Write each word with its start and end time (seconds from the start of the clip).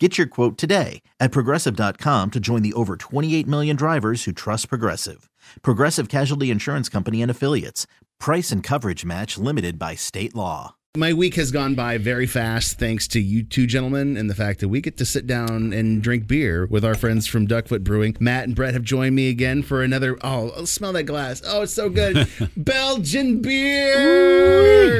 Get 0.00 0.18
your 0.18 0.26
quote 0.26 0.58
today 0.58 1.02
at 1.20 1.30
progressive.com 1.30 2.32
to 2.32 2.40
join 2.40 2.62
the 2.62 2.72
over 2.72 2.96
28 2.96 3.46
million 3.46 3.76
drivers 3.76 4.24
who 4.24 4.32
trust 4.32 4.68
Progressive. 4.68 5.30
Progressive 5.62 6.08
Casualty 6.08 6.50
Insurance 6.50 6.88
Company 6.88 7.22
and 7.22 7.30
Affiliates. 7.30 7.86
Price 8.18 8.50
and 8.50 8.60
coverage 8.60 9.04
match 9.04 9.38
limited 9.38 9.78
by 9.78 9.94
state 9.94 10.34
law. 10.34 10.74
My 10.96 11.12
week 11.12 11.34
has 11.34 11.50
gone 11.50 11.74
by 11.74 11.98
very 11.98 12.26
fast 12.26 12.78
thanks 12.78 13.08
to 13.08 13.20
you 13.20 13.42
two 13.42 13.66
gentlemen 13.66 14.16
and 14.16 14.30
the 14.30 14.34
fact 14.34 14.60
that 14.60 14.68
we 14.68 14.80
get 14.80 14.96
to 14.98 15.04
sit 15.04 15.26
down 15.26 15.72
and 15.72 16.00
drink 16.00 16.28
beer 16.28 16.66
with 16.66 16.84
our 16.84 16.94
friends 16.94 17.26
from 17.26 17.48
Duckfoot 17.48 17.82
Brewing. 17.82 18.16
Matt 18.20 18.44
and 18.44 18.54
Brett 18.54 18.74
have 18.74 18.84
joined 18.84 19.16
me 19.16 19.28
again 19.28 19.64
for 19.64 19.82
another. 19.82 20.16
Oh, 20.22 20.64
smell 20.66 20.92
that 20.92 21.02
glass. 21.02 21.42
Oh, 21.44 21.62
it's 21.62 21.74
so 21.74 21.88
good. 21.88 22.28
Belgian 22.56 23.42
beer. 23.42 24.84
Nice. 24.86 24.93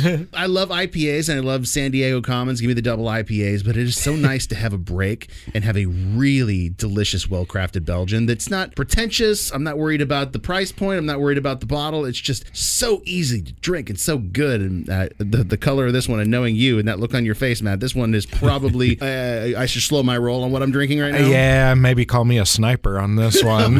I 0.34 0.46
love 0.46 0.70
IPAs 0.70 1.28
and 1.28 1.38
I 1.38 1.42
love 1.42 1.68
San 1.68 1.90
Diego 1.90 2.20
Commons. 2.20 2.60
Give 2.60 2.68
me 2.68 2.74
the 2.74 2.82
double 2.82 3.06
IPAs, 3.06 3.64
but 3.64 3.76
it 3.76 3.82
is 3.84 4.00
so 4.00 4.14
nice 4.16 4.46
to 4.48 4.54
have 4.54 4.72
a 4.72 4.78
break 4.78 5.30
and 5.54 5.64
have 5.64 5.76
a 5.76 5.86
really 5.86 6.68
delicious, 6.68 7.28
well 7.28 7.46
crafted 7.46 7.84
Belgian 7.84 8.26
that's 8.26 8.50
not 8.50 8.74
pretentious. 8.74 9.50
I'm 9.50 9.64
not 9.64 9.78
worried 9.78 10.00
about 10.00 10.32
the 10.32 10.38
price 10.38 10.72
point. 10.72 10.98
I'm 10.98 11.06
not 11.06 11.20
worried 11.20 11.38
about 11.38 11.60
the 11.60 11.66
bottle. 11.66 12.04
It's 12.04 12.20
just 12.20 12.44
so 12.56 13.02
easy 13.04 13.42
to 13.42 13.52
drink 13.52 13.90
and 13.90 13.98
so 13.98 14.18
good. 14.18 14.60
And 14.60 14.88
uh, 14.88 15.08
the, 15.18 15.44
the 15.44 15.56
color 15.56 15.86
of 15.86 15.92
this 15.92 16.08
one 16.08 16.20
and 16.20 16.30
knowing 16.30 16.56
you 16.56 16.78
and 16.78 16.88
that 16.88 16.98
look 16.98 17.14
on 17.14 17.24
your 17.24 17.34
face, 17.34 17.62
Matt, 17.62 17.80
this 17.80 17.94
one 17.94 18.14
is 18.14 18.26
probably, 18.26 18.98
uh, 19.00 19.60
I 19.60 19.66
should 19.66 19.82
slow 19.82 20.02
my 20.02 20.16
roll 20.18 20.44
on 20.44 20.52
what 20.52 20.62
I'm 20.62 20.70
drinking 20.70 21.00
right 21.00 21.12
now. 21.12 21.26
Yeah, 21.26 21.74
maybe 21.74 22.04
call 22.04 22.24
me 22.24 22.38
a 22.38 22.46
sniper 22.46 22.98
on 22.98 23.16
this 23.16 23.42
one. 23.42 23.78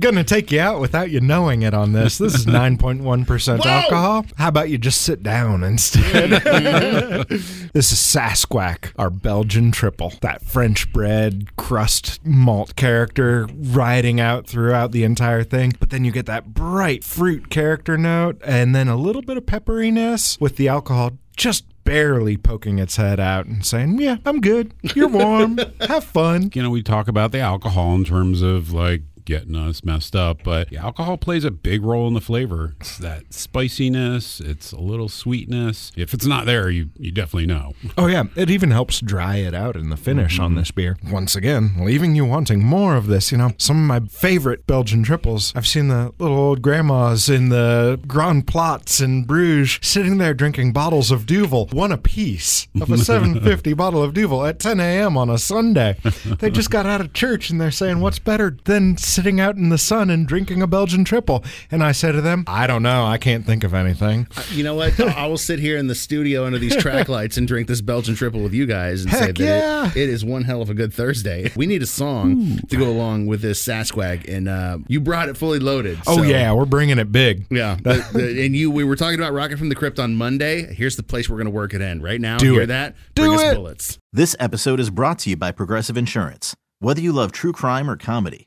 Gonna 0.00 0.24
take 0.24 0.50
you 0.50 0.60
out 0.60 0.80
without 0.80 1.10
you 1.10 1.20
knowing 1.20 1.62
it 1.62 1.74
on 1.74 1.92
this. 1.92 2.18
This 2.18 2.34
is 2.34 2.46
9.1% 2.46 3.58
Whoa! 3.58 3.70
alcohol. 3.70 4.26
How 4.36 4.48
about 4.48 4.63
you 4.68 4.78
just 4.78 5.02
sit 5.02 5.22
down 5.22 5.62
instead? 5.62 6.42
Mm-hmm. 6.54 7.68
this 7.72 7.92
is 7.92 7.98
Sasquatch, 7.98 8.92
our 8.96 9.10
Belgian 9.10 9.72
triple. 9.72 10.12
That 10.20 10.42
French 10.42 10.92
bread 10.92 11.54
crust 11.56 12.20
malt 12.24 12.76
character 12.76 13.48
riding 13.52 14.20
out 14.20 14.46
throughout 14.46 14.92
the 14.92 15.04
entire 15.04 15.42
thing. 15.42 15.72
But 15.78 15.90
then 15.90 16.04
you 16.04 16.12
get 16.12 16.26
that 16.26 16.54
bright 16.54 17.04
fruit 17.04 17.50
character 17.50 17.96
note 17.98 18.40
and 18.44 18.74
then 18.74 18.88
a 18.88 18.96
little 18.96 19.22
bit 19.22 19.36
of 19.36 19.46
pepperiness 19.46 20.40
with 20.40 20.56
the 20.56 20.68
alcohol 20.68 21.12
just 21.36 21.64
barely 21.84 22.36
poking 22.36 22.78
its 22.78 22.96
head 22.96 23.20
out 23.20 23.46
and 23.46 23.64
saying, 23.64 23.98
Yeah, 23.98 24.16
I'm 24.24 24.40
good. 24.40 24.74
You're 24.94 25.08
warm. 25.08 25.58
Have 25.80 26.04
fun. 26.04 26.50
you 26.54 26.62
know, 26.62 26.70
we 26.70 26.82
talk 26.82 27.08
about 27.08 27.32
the 27.32 27.40
alcohol 27.40 27.94
in 27.94 28.04
terms 28.04 28.42
of 28.42 28.72
like 28.72 29.02
getting 29.24 29.56
us 29.56 29.84
messed 29.84 30.14
up, 30.16 30.42
but 30.42 30.72
alcohol 30.74 31.16
plays 31.16 31.44
a 31.44 31.50
big 31.50 31.82
role 31.82 32.06
in 32.08 32.14
the 32.14 32.20
flavor. 32.20 32.74
It's 32.80 32.98
that 32.98 33.32
spiciness, 33.32 34.40
it's 34.40 34.72
a 34.72 34.80
little 34.80 35.08
sweetness. 35.08 35.92
If 35.96 36.14
it's 36.14 36.26
not 36.26 36.46
there, 36.46 36.70
you 36.70 36.90
you 36.98 37.12
definitely 37.12 37.46
know. 37.46 37.74
Oh, 37.96 38.06
yeah. 38.06 38.24
It 38.36 38.50
even 38.50 38.70
helps 38.70 39.00
dry 39.00 39.36
it 39.36 39.54
out 39.54 39.76
in 39.76 39.90
the 39.90 39.96
finish 39.96 40.38
on 40.38 40.50
mm-hmm. 40.50 40.58
this 40.58 40.70
beer. 40.70 40.96
Once 41.10 41.36
again, 41.36 41.74
leaving 41.78 42.14
you 42.14 42.24
wanting 42.24 42.64
more 42.64 42.96
of 42.96 43.06
this. 43.06 43.32
You 43.32 43.38
know, 43.38 43.52
some 43.58 43.78
of 43.78 44.02
my 44.02 44.08
favorite 44.08 44.66
Belgian 44.66 45.02
triples. 45.02 45.52
I've 45.56 45.66
seen 45.66 45.88
the 45.88 46.12
little 46.18 46.38
old 46.38 46.62
grandmas 46.62 47.28
in 47.28 47.48
the 47.48 48.00
Grand 48.06 48.46
Plots 48.46 49.00
in 49.00 49.24
Bruges 49.24 49.78
sitting 49.82 50.18
there 50.18 50.34
drinking 50.34 50.72
bottles 50.72 51.10
of 51.10 51.26
Duvel, 51.26 51.68
one 51.72 51.92
apiece 51.92 52.68
of 52.80 52.90
a 52.90 52.98
750 53.04 53.72
bottle 53.74 54.02
of 54.02 54.14
Duvel 54.14 54.44
at 54.44 54.58
10 54.58 54.80
a.m. 54.80 55.16
on 55.16 55.30
a 55.30 55.38
Sunday. 55.38 55.96
They 56.38 56.50
just 56.50 56.70
got 56.70 56.86
out 56.86 57.00
of 57.00 57.12
church 57.12 57.50
and 57.50 57.60
they're 57.60 57.70
saying, 57.70 58.00
What's 58.00 58.18
better 58.18 58.56
than 58.64 58.96
sitting 59.14 59.40
out 59.40 59.56
in 59.56 59.68
the 59.68 59.78
sun 59.78 60.10
and 60.10 60.26
drinking 60.26 60.60
a 60.62 60.66
Belgian 60.66 61.04
triple? 61.04 61.44
And 61.70 61.82
I 61.82 61.92
say 61.92 62.12
to 62.12 62.20
them, 62.20 62.44
I 62.46 62.66
don't 62.66 62.82
know. 62.82 63.04
I 63.06 63.18
can't 63.18 63.46
think 63.46 63.64
of 63.64 63.72
anything. 63.74 64.26
You 64.50 64.64
know 64.64 64.74
what? 64.74 64.98
I 65.16 65.26
will 65.26 65.38
sit 65.38 65.58
here 65.58 65.76
in 65.78 65.86
the 65.86 65.94
studio 65.94 66.44
under 66.44 66.58
these 66.58 66.76
track 66.76 67.08
lights 67.08 67.36
and 67.36 67.46
drink 67.46 67.68
this 67.68 67.80
Belgian 67.80 68.14
triple 68.14 68.42
with 68.42 68.52
you 68.52 68.66
guys 68.66 69.04
and 69.04 69.12
say 69.12 69.26
that 69.26 69.38
yeah. 69.38 69.86
it, 69.90 69.96
it 69.96 70.08
is 70.08 70.24
one 70.24 70.42
hell 70.44 70.60
of 70.60 70.70
a 70.70 70.74
good 70.74 70.92
Thursday. 70.92 71.50
We 71.56 71.66
need 71.66 71.82
a 71.82 71.86
song 71.86 72.58
to 72.68 72.76
go 72.76 72.88
along 72.90 73.26
with 73.26 73.40
this 73.40 73.64
Sasquatch, 73.64 74.28
and 74.28 74.48
uh, 74.48 74.78
you 74.88 75.00
brought 75.00 75.28
it 75.28 75.36
fully 75.36 75.58
loaded. 75.58 75.98
Oh, 76.06 76.16
so- 76.18 76.22
yeah. 76.22 76.52
We're 76.52 76.64
bringing 76.64 76.98
it 76.98 77.12
big. 77.12 77.46
Yeah, 77.50 77.76
the- 77.82 78.06
the- 78.12 78.44
and 78.44 78.54
you, 78.56 78.70
we 78.70 78.84
were 78.84 78.96
talking 78.96 79.18
about 79.18 79.32
Rocket 79.32 79.58
from 79.58 79.68
the 79.68 79.74
Crypt 79.74 79.98
on 79.98 80.14
Monday. 80.16 80.74
Here's 80.74 80.96
the 80.96 81.02
place 81.02 81.28
we're 81.28 81.36
going 81.36 81.46
to 81.46 81.50
work 81.52 81.74
it 81.74 81.80
in 81.80 82.02
right 82.02 82.20
now. 82.20 82.38
Do 82.38 82.54
Hear 82.54 82.62
it. 82.62 82.66
that? 82.66 82.96
Do 83.14 83.22
Bring 83.22 83.34
us 83.34 83.42
it. 83.42 83.54
bullets. 83.54 83.98
This 84.12 84.34
episode 84.40 84.80
is 84.80 84.90
brought 84.90 85.18
to 85.20 85.30
you 85.30 85.36
by 85.36 85.52
Progressive 85.52 85.96
Insurance. 85.96 86.54
Whether 86.80 87.00
you 87.00 87.12
love 87.12 87.32
true 87.32 87.52
crime 87.52 87.88
or 87.88 87.96
comedy, 87.96 88.46